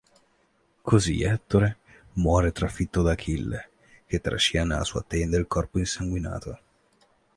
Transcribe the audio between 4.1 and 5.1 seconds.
trascina nella sua